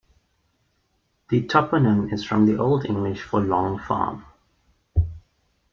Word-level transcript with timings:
The 1.29 1.43
toponym 1.43 2.11
is 2.11 2.23
from 2.23 2.47
the 2.47 2.57
Old 2.57 2.85
English 2.87 3.21
for 3.21 3.39
"long 3.39 3.77
farm". 3.77 4.25